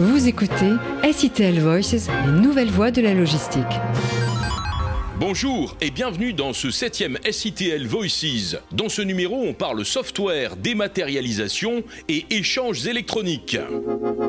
[0.00, 0.72] Vous écoutez
[1.12, 3.66] SITL Voices, les nouvelles voies de la logistique.
[5.20, 8.56] Bonjour et bienvenue dans ce septième SITL Voices.
[8.72, 13.58] Dans ce numéro, on parle software, dématérialisation et échanges électroniques.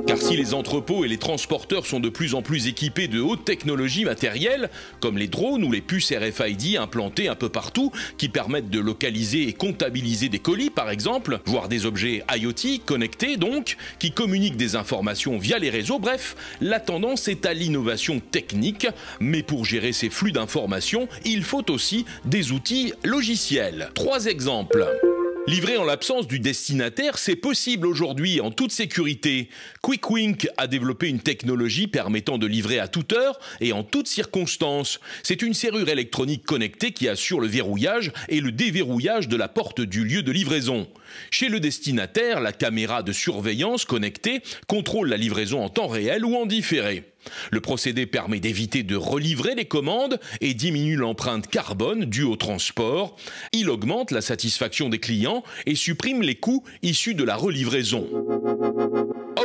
[0.05, 3.45] Car si les entrepôts et les transporteurs sont de plus en plus équipés de hautes
[3.45, 4.69] technologies matérielles,
[4.99, 9.47] comme les drones ou les puces RFID implantées un peu partout, qui permettent de localiser
[9.47, 14.75] et comptabiliser des colis par exemple, voire des objets IoT connectés donc, qui communiquent des
[14.75, 18.87] informations via les réseaux, bref, la tendance est à l'innovation technique,
[19.21, 20.80] mais pour gérer ces flux d'informations,
[21.25, 23.89] il faut aussi des outils logiciels.
[23.93, 24.87] Trois exemples.
[25.47, 29.49] Livrer en l'absence du destinataire, c'est possible aujourd'hui en toute sécurité.
[29.81, 34.99] QuickWink a développé une technologie permettant de livrer à toute heure et en toutes circonstances.
[35.23, 39.81] C'est une serrure électronique connectée qui assure le verrouillage et le déverrouillage de la porte
[39.81, 40.87] du lieu de livraison.
[41.31, 46.35] Chez le destinataire, la caméra de surveillance connectée contrôle la livraison en temps réel ou
[46.35, 47.10] en différé.
[47.51, 53.15] Le procédé permet d'éviter de relivrer les commandes et diminue l'empreinte carbone due au transport.
[53.53, 58.07] Il augmente la satisfaction des clients et supprime les coûts issus de la relivraison.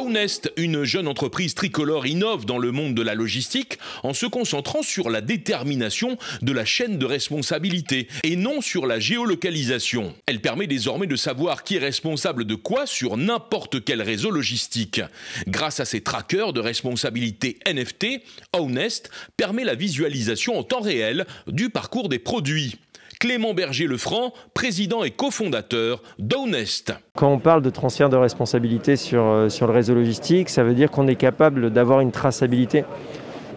[0.07, 4.83] Ownest, une jeune entreprise tricolore, innove dans le monde de la logistique en se concentrant
[4.83, 10.15] sur la détermination de la chaîne de responsabilité et non sur la géolocalisation.
[10.27, 15.01] Elle permet désormais de savoir qui est responsable de quoi sur n'importe quel réseau logistique.
[15.49, 21.69] Grâce à ses trackers de responsabilité NFT, Ownest permet la visualisation en temps réel du
[21.69, 22.77] parcours des produits.
[23.19, 26.95] Clément Berger-Lefranc, président et cofondateur d'Ownest.
[27.17, 30.75] Quand on parle de transfert de responsabilité sur, euh, sur le réseau logistique, ça veut
[30.75, 32.85] dire qu'on est capable d'avoir une traçabilité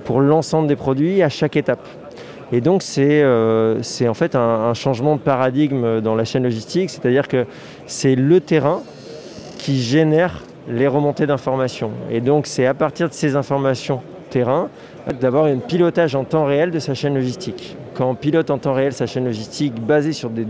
[0.06, 1.86] pour l'ensemble des produits à chaque étape.
[2.52, 6.90] Et donc c'est euh, en fait un, un, changement de paradigme dans la chaîne logistique,
[6.90, 7.46] c'est-à-dire que
[7.86, 8.82] c'est le terrain
[9.58, 11.92] qui génère les remontées d'informations.
[12.10, 14.70] Et donc c'est à partir de ces informations terrain
[15.14, 17.76] d'avoir un pilotage en temps réel de sa chaîne logistique.
[17.94, 20.46] Quand on pilote en temps réel sa chaîne logistique basée sur des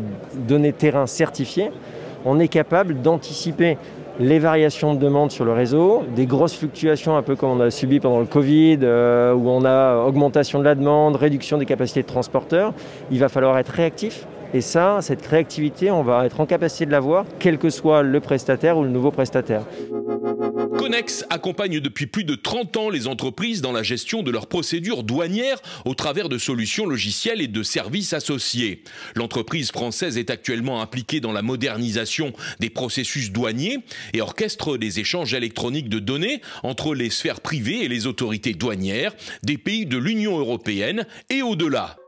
[0.48, 1.72] données terrain certifiées,
[2.26, 3.78] on est capable d'anticiper
[4.20, 7.72] les variations de demande sur le réseau, des grosses fluctuations un peu comme on a
[7.72, 12.02] subi pendant le Covid, euh, où on a augmentation de la demande, réduction des capacités
[12.02, 12.74] de transporteurs.
[13.12, 14.28] Il va falloir être réactif.
[14.54, 18.20] Et ça, cette réactivité, on va être en capacité de l'avoir, quel que soit le
[18.20, 19.64] prestataire ou le nouveau prestataire.
[20.78, 25.04] Conex accompagne depuis plus de 30 ans les entreprises dans la gestion de leurs procédures
[25.04, 28.84] douanières au travers de solutions logicielles et de services associés.
[29.14, 33.80] L'entreprise française est actuellement impliquée dans la modernisation des processus douaniers
[34.14, 39.14] et orchestre des échanges électroniques de données entre les sphères privées et les autorités douanières
[39.44, 41.99] des pays de l'Union européenne et au-delà.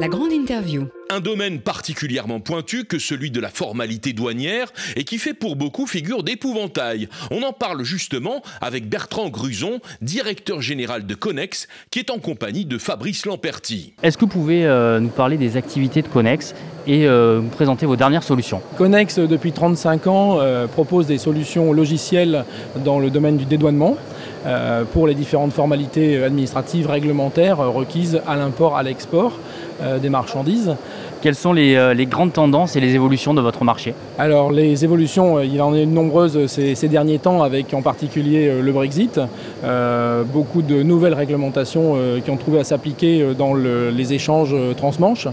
[0.00, 0.88] La grande interview.
[1.08, 5.86] Un domaine particulièrement pointu que celui de la formalité douanière et qui fait pour beaucoup
[5.86, 7.08] figure d'épouvantail.
[7.30, 12.64] On en parle justement avec Bertrand Gruson, directeur général de Connex, qui est en compagnie
[12.64, 13.92] de Fabrice Lamperti.
[14.02, 16.56] Est-ce que vous pouvez euh, nous parler des activités de Connex
[16.88, 18.60] et euh, nous présenter vos dernières solutions?
[18.76, 22.44] Connex, depuis 35 ans, euh, propose des solutions logicielles
[22.84, 23.96] dans le domaine du dédouanement.
[24.46, 29.53] Euh, pour les différentes formalités administratives réglementaires requises à l'import, à l'export euh,
[30.00, 30.76] des marchandises.
[31.24, 33.94] Quelles sont les, euh, les, grandes tendances et les évolutions de votre marché?
[34.18, 38.72] Alors les évolutions, il en est nombreuses ces, ces derniers temps avec en particulier le
[38.72, 39.18] Brexit.
[39.64, 44.54] Euh, beaucoup de nouvelles réglementations euh, qui ont trouvé à s'appliquer dans le, les échanges
[44.76, 45.28] transmanches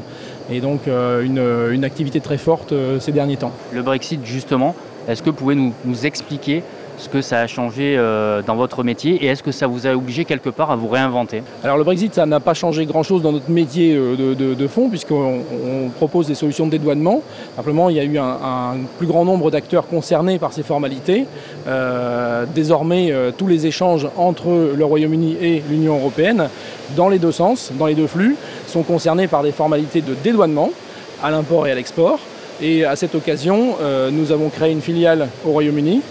[0.49, 3.51] et donc euh, une, une, activité très forte ces derniers temps.
[3.73, 4.75] Le Brexit justement,
[5.09, 6.63] est-ce que vous pouvez nous, nous expliquer
[7.01, 9.93] ce que ça a changé euh, dans votre métier et est-ce que ça vous a
[9.93, 11.41] obligé quelque part à vous réinventer?
[11.63, 15.41] Alors le Brexit, ça n'a pas changé grand-chose dans notre métier euh, de, fond puisqu'on
[15.65, 17.23] on propose des solutions de dédouanement.
[17.55, 21.25] Simplement, il y a eu un, plus grand nombre d'acteurs concernés par ces formalités.
[21.67, 26.49] Euh, désormais, tous les échanges entre le Royaume-Uni et l'Union européenne,
[26.95, 28.35] dans les deux sens, dans les deux flux,
[28.67, 30.69] sont concernés par des formalités de dédouanement
[31.23, 32.19] à l'import et à l'export.
[32.61, 33.75] Et à cette occasion,
[34.11, 36.01] nous avons créé une filiale au Royaume-Uni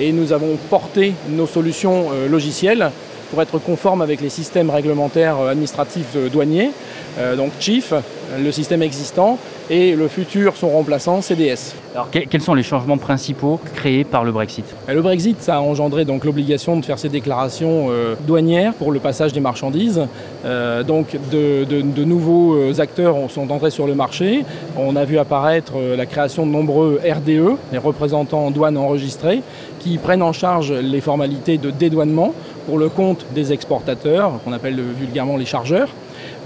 [0.00, 2.90] et nous avons porté nos solutions euh, logicielles
[3.30, 6.70] pour être conformes avec les systèmes réglementaires euh, administratifs douaniers,
[7.18, 7.92] euh, donc Chief,
[8.38, 9.38] le système existant,
[9.70, 11.74] et le futur son remplaçant CDS.
[11.94, 14.64] Alors quels sont les changements principaux créés par le Brexit?
[14.88, 18.98] Le Brexit ça a engendré donc l'obligation de faire ces déclarations euh, douanières pour le
[18.98, 20.06] passage des marchandises.
[20.44, 24.44] Euh, donc de, de, de nouveaux acteurs sont entrés sur le marché.
[24.76, 29.42] On a vu apparaître euh, la création de nombreux RDE, les représentants en douane enregistrés,
[29.78, 32.34] qui prennent en charge les formalités de dédouanement
[32.66, 35.88] pour le compte des exportateurs, qu'on appelle vulgairement les chargeurs.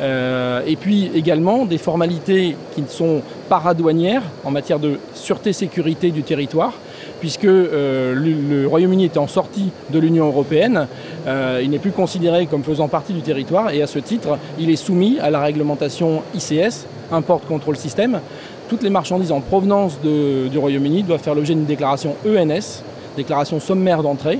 [0.00, 6.22] Euh, et puis également des formalités qui sont paradouanières en matière de sûreté sécurité du
[6.22, 6.72] territoire
[7.20, 10.88] puisque le, le Royaume-Uni étant sorti de l'Union européenne,
[11.26, 14.76] il n'est plus considéré comme faisant partie du territoire et à ce titre, il est
[14.76, 18.20] soumis à la réglementation ICS, Import Control System.
[18.68, 22.82] Toutes les marchandises en provenance du Royaume-Uni doivent faire l'objet d'une déclaration ENS,
[23.16, 24.38] déclaration sommaire d'entrée,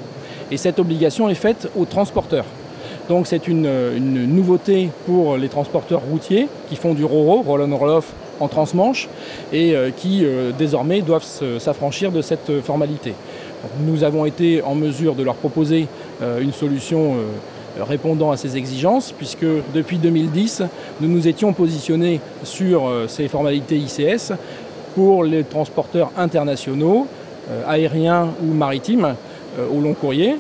[0.51, 2.47] et cette obligation est faite aux transporteurs.
[3.09, 3.69] Donc c'est une,
[3.99, 9.09] nouveauté pour les transporteurs routiers qui font du RORO, Roll on Roll Off, en transmanche,
[9.53, 11.27] et euh, qui euh, désormais doivent
[11.59, 13.11] s'affranchir de cette formalité.
[13.11, 15.87] Donc, nous avons été en mesure de leur proposer
[16.23, 17.17] euh, une solution
[17.79, 20.63] répondant à ces exigences, puisque depuis 2010,
[21.01, 24.33] nous nous étions positionnés sur ces formalités ICS
[24.95, 27.09] pour les transporteurs internationaux,
[27.67, 29.17] aériens ou maritimes,
[29.59, 30.37] au long courrier,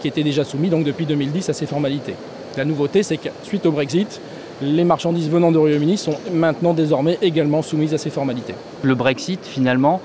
[0.00, 2.14] qui étaient déjà soumis donc depuis 2010 à ces formalités.
[2.56, 4.20] La nouveauté, c'est que suite au Brexit,
[4.62, 8.54] les marchandises venant du Royaume-Uni sont maintenant désormais également soumises à ces formalités.
[8.82, 10.00] Le Brexit, finalement,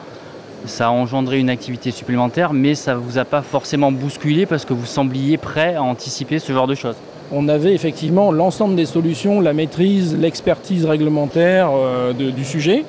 [0.65, 4.65] ça a engendré une activité supplémentaire, mais ça ne vous a pas forcément bousculé parce
[4.65, 6.95] que vous sembliez prêt à anticiper ce genre de choses.
[7.31, 12.83] On avait effectivement l'ensemble des solutions, la maîtrise, l'expertise réglementaire euh, de, du sujet.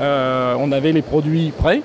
[0.00, 1.82] Euh, on avait les produits prêts.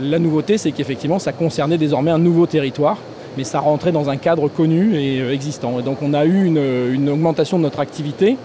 [0.00, 2.96] La nouveauté, c'est qu'effectivement, ça concernait désormais un nouveau territoire,
[3.36, 5.78] mais ça rentrait dans un cadre connu et euh, existant.
[5.78, 6.62] Et donc on a eu une,
[6.92, 8.36] une augmentation de notre activité,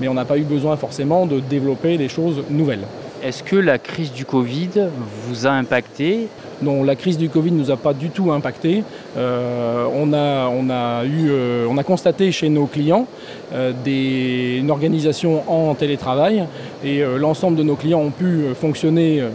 [0.00, 2.86] mais on n'a pas eu besoin forcément de développer des choses nouvelles.
[3.22, 4.88] Est-ce que la crise du Covid
[5.26, 6.28] vous a impacté?
[6.62, 8.84] Non, la crise du Covid ne nous a pas du tout impacté.
[9.16, 13.06] Euh, on, a, on, a eu, euh, on a constaté chez nos clients
[13.54, 16.44] euh, des, une organisation en télétravail
[16.84, 19.30] et euh, l'ensemble de nos clients ont pu euh, fonctionner euh,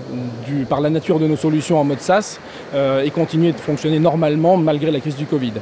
[0.47, 2.39] du, par la nature de nos solutions en mode SaaS
[2.73, 5.53] euh, et continuer de fonctionner normalement malgré la crise du Covid.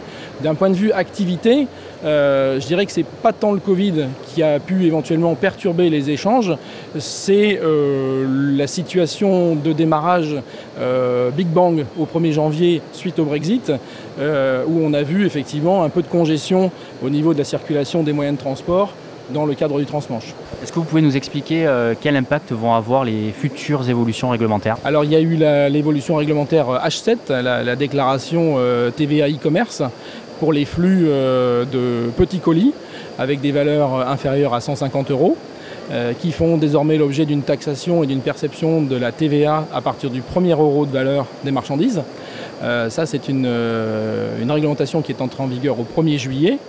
[0.41, 1.67] D'un point de vue activité,
[2.03, 6.09] euh, je dirais que c'est pas tant le Covid qui a pu éventuellement perturber les
[6.09, 6.53] échanges,
[6.99, 10.35] c'est euh, la situation de démarrage
[11.35, 13.71] Big Bang au 1er janvier suite au Brexit,
[14.19, 16.71] où on a vu effectivement un peu de congestion
[17.03, 18.93] au niveau de la circulation des moyens de transport
[19.33, 20.33] dans le cadre du transmanche.
[20.63, 24.77] Est-ce que vous pouvez nous expliquer euh, quel impact vont avoir les futures évolutions réglementaires?
[24.83, 25.35] Alors il y a eu
[25.69, 29.83] l'évolution réglementaire H7, la, la déclaration euh, TVA e-commerce,
[30.39, 32.73] pour les flux euh, de petits colis
[33.17, 35.35] avec des valeurs inférieures à 150 euros
[36.19, 40.19] qui font désormais l'objet d'une taxation et d'une perception de la TVA à partir du
[40.19, 42.01] premier euro de valeur des marchandises.
[42.61, 43.49] Ça, c'est une,
[44.41, 46.59] une réglementation qui est entrée en vigueur au 1er juillet.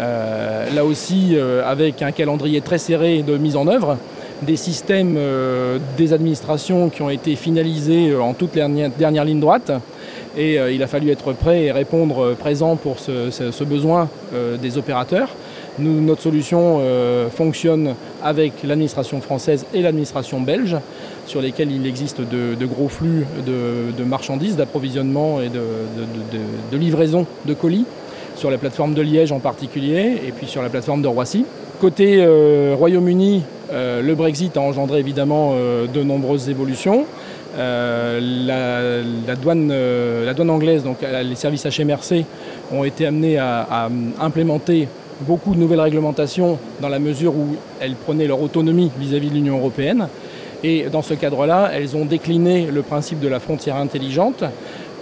[0.00, 3.98] Euh, là aussi, euh, avec un calendrier très serré de mise en œuvre,
[4.42, 9.72] des systèmes euh, des administrations qui ont été finalisés en toute dernière, ligne droite.
[10.38, 14.08] Et il a fallu être prêt et répondre présent pour ce, besoin
[14.62, 15.28] des opérateurs.
[15.80, 16.80] Notre solution
[17.34, 20.76] fonctionne avec l'administration française et l'administration belge,
[21.26, 27.84] sur lesquelles il existe de, gros flux de, marchandises, d'approvisionnement et de livraison de colis,
[28.40, 31.44] sur la plateforme de Liège en particulier, et puis sur la plateforme de Roissy.
[31.78, 37.04] Côté euh, Royaume-Uni, euh, le Brexit a engendré évidemment euh, de nombreuses évolutions.
[37.58, 39.72] La, douane,
[40.24, 42.24] la douane anglaise, donc les services HMRC,
[42.72, 43.88] ont été amenés à, à
[44.20, 44.88] implémenter
[45.22, 49.34] beaucoup de nouvelles réglementations dans la mesure où elles prenaient leur autonomie vis-à-vis -vis de
[49.34, 50.08] l'Union européenne.
[50.62, 54.44] Et dans ce cadre-là, elles ont décliné le principe de la frontière intelligente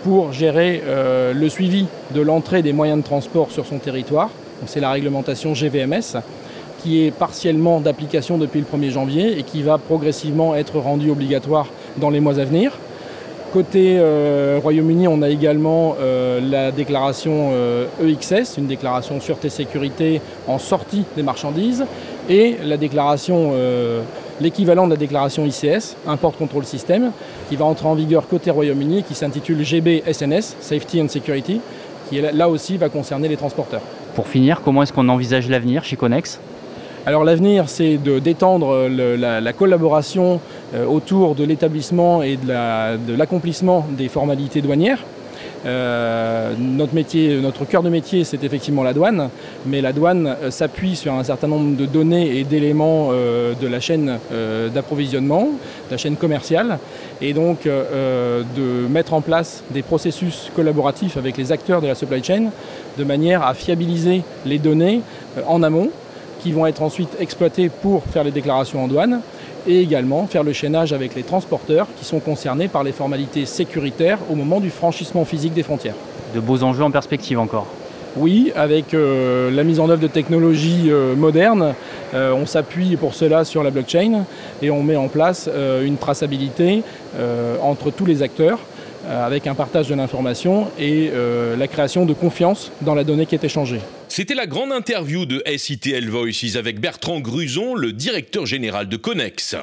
[0.03, 4.31] pour gérer euh, le suivi de l'entrée des moyens de transport sur son territoire.
[4.67, 6.19] C'est la réglementation GVMS
[6.83, 11.67] qui est partiellement d'application depuis le 1er janvier et qui va progressivement être rendue obligatoire
[11.97, 12.73] dans les mois à venir.
[13.53, 17.51] Côté euh, Royaume-Uni, on a également euh, la déclaration
[18.05, 21.85] EXS, une déclaration sûreté-sécurité en sortie des marchandises,
[22.29, 23.53] et la déclaration,
[24.41, 27.13] l'équivalent de la déclaration ICS, Import Control System,
[27.49, 31.61] qui va entrer en vigueur côté Royaume-Uni, qui s'intitule GBSNS, Safety and Security,
[32.09, 33.83] qui là aussi va concerner les transporteurs.
[34.15, 36.41] Pour finir, comment est-ce qu'on envisage l'avenir chez Connex
[37.07, 40.41] alors l'avenir, c'est d'étendre la, la, collaboration
[40.75, 45.03] euh, autour de l'établissement et de l'accomplissement la, de des formalités douanières.
[45.67, 49.29] Euh, notre métier, notre cœur de métier, c'est effectivement la douane,
[49.67, 53.67] mais la douane euh, s'appuie sur un certain nombre de données et d'éléments euh, de
[53.67, 54.19] la chaîne
[54.75, 55.49] d'approvisionnement,
[55.89, 56.79] de la chaîne commerciale,
[57.21, 62.23] et donc de mettre en place des processus collaboratifs avec les acteurs de la supply
[62.23, 62.51] chain,
[62.97, 65.01] de manière à fiabiliser les données
[65.47, 65.91] en amont,
[66.41, 69.21] qui vont être ensuite exploités pour faire les déclarations en douane
[69.69, 74.19] et également faire le chaînage avec les transporteurs qui sont concernés par les formalités sécuritaires
[74.31, 75.95] au moment du franchissement physique des frontières.
[76.35, 77.67] De beaux enjeux en perspective encore
[78.17, 81.75] oui, avec euh, la mise en œuvre de technologies euh, modernes,
[82.15, 84.25] euh, on s'appuie pour cela sur la blockchain
[84.61, 85.49] et on met en place
[85.85, 86.83] une traçabilité
[87.63, 88.59] entre tous les acteurs
[89.09, 91.11] avec un partage de l'information et
[91.59, 93.81] la création de confiance dans la donnée qui est échangée.
[94.19, 99.55] C'était la grande interview de SITL Voices avec Bertrand Gruson, le directeur général de Connex.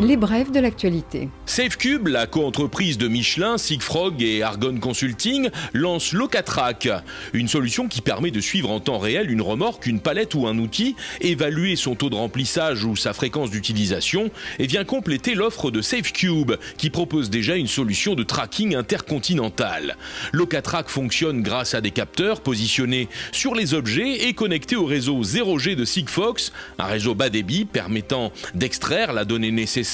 [0.00, 1.28] Les brèves de l'actualité.
[1.44, 6.88] SafeCube, la coentreprise de Michelin, Sigfrog et Argon Consulting, lance Locatrack,
[7.34, 10.56] une solution qui permet de suivre en temps réel une remorque, une palette ou un
[10.56, 15.82] outil, évaluer son taux de remplissage ou sa fréquence d'utilisation et vient compléter l'offre de
[15.82, 19.98] SafeCube qui propose déjà une solution de tracking intercontinental.
[20.32, 25.74] Locatrack fonctionne grâce à des capteurs positionnés sur les objets et connectés au réseau 0G
[25.74, 29.89] de Sigfox, un réseau bas débit permettant d'extraire la donnée nécessaire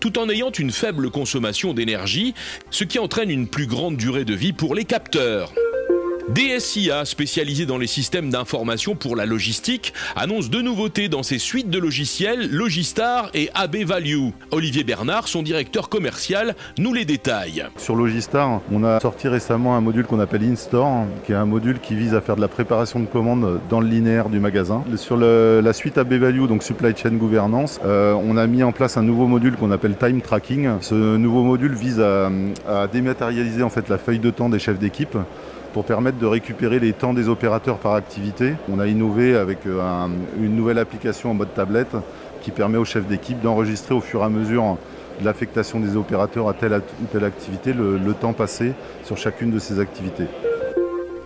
[0.00, 2.34] tout en ayant une faible consommation d'énergie,
[2.70, 5.52] ce qui entraîne une plus grande durée de vie pour les capteurs.
[6.34, 11.70] DSIA, spécialisé dans les systèmes d'information pour la logistique, annonce deux nouveautés dans ses suites
[11.70, 14.28] de logiciels Logistar et AB Value.
[14.50, 17.64] Olivier Bernard, son directeur commercial, nous les détaille.
[17.78, 21.80] Sur Logistar, on a sorti récemment un module qu'on appelle InStore, qui est un module
[21.80, 24.84] qui vise à faire de la préparation de commandes dans le linéaire du magasin.
[24.96, 28.98] Sur la suite AB Value, donc Supply Chain Governance, euh, on a mis en place
[28.98, 30.68] un nouveau module qu'on appelle Time Tracking.
[30.82, 32.30] Ce nouveau module vise à,
[32.68, 35.16] à dématérialiser en fait la feuille de temps des chefs d'équipe
[35.72, 38.54] pour permettre de récupérer les temps des opérateurs par activité.
[38.70, 40.06] On a innové avec euh,
[40.40, 41.96] une nouvelle application en mode tablette
[42.42, 44.76] qui permet aux chefs d'équipe d'enregistrer au fur et à mesure
[45.20, 48.72] de l'affectation des opérateurs à telle ou telle activité le, le temps passé
[49.04, 50.26] sur chacune de ces activités.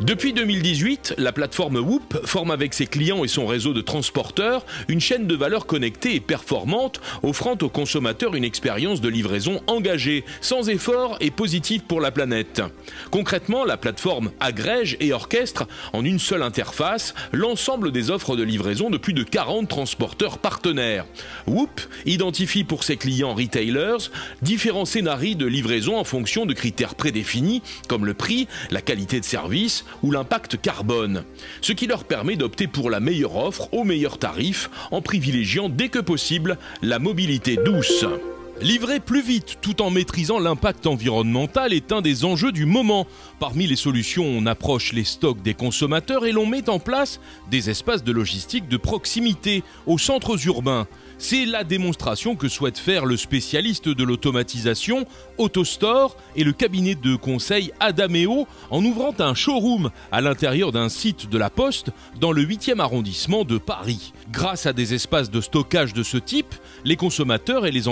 [0.02, 4.98] Depuis 2018, la plateforme Whoop forme avec ses clients et son réseau de transporteurs une
[4.98, 10.68] chaîne de valeur connectée et performante, offrant aux consommateurs une expérience de livraison engagée, sans
[10.68, 12.62] effort et positive pour la planète.
[13.12, 18.90] Concrètement, la plateforme agrège et orchestre en une seule interface l'ensemble des offres de livraison
[18.90, 21.06] de plus de 40 transporteurs partenaires.
[21.46, 24.10] Whoop identifie pour ses clients retailers
[24.42, 29.24] différents scénarios de livraison en fonction de critères prédéfinis comme le prix, la qualité de
[29.24, 31.24] service, ou l'impact carbone,
[31.60, 35.88] ce qui leur permet d'opter pour la meilleure offre au meilleur tarif en privilégiant dès
[35.88, 38.04] que possible la mobilité douce.
[38.62, 43.08] Livrer plus vite tout en maîtrisant l'impact environnemental est un des enjeux du moment.
[43.40, 47.18] Parmi les solutions, on approche les stocks des consommateurs et l'on met en place
[47.50, 50.86] des espaces de logistique de proximité aux centres urbains.
[51.18, 55.06] C'est la démonstration que souhaite faire le spécialiste de l'automatisation
[55.38, 61.28] AutoStore et le cabinet de conseil Adameo en ouvrant un showroom à l'intérieur d'un site
[61.28, 61.90] de la Poste
[62.20, 64.12] dans le 8e arrondissement de Paris.
[64.30, 66.54] Grâce à des espaces de stockage de ce type,
[66.84, 67.88] les consommateurs et les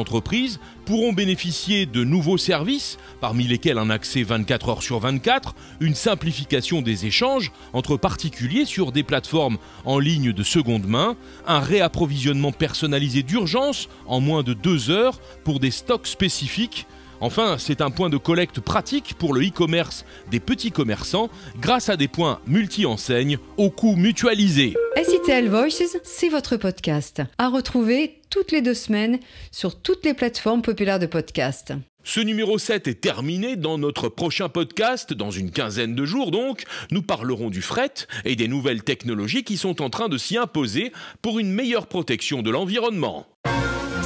[0.85, 6.83] pourront bénéficier de nouveaux services, parmi lesquels un accès 24 heures sur 24, une simplification
[6.83, 13.23] des échanges entre particuliers sur des plateformes en ligne de seconde main, un réapprovisionnement personnalisé
[13.23, 16.87] d'urgence en moins de deux heures pour des stocks spécifiques,
[17.21, 21.29] Enfin, c'est un point de collecte pratique pour le e-commerce des petits commerçants
[21.61, 24.75] grâce à des points multi-enseignes au coût mutualisé.
[24.97, 27.23] SITL Voices, c'est votre podcast.
[27.37, 29.19] À retrouver toutes les deux semaines
[29.50, 31.75] sur toutes les plateformes populaires de podcast.
[32.03, 33.57] Ce numéro 7 est terminé.
[33.57, 37.93] Dans notre prochain podcast, dans une quinzaine de jours donc, nous parlerons du fret
[38.25, 42.41] et des nouvelles technologies qui sont en train de s'y imposer pour une meilleure protection
[42.41, 43.27] de l'environnement.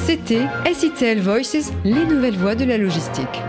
[0.06, 3.40] C'était SITL Voices, les nouvelles voies de la logistique.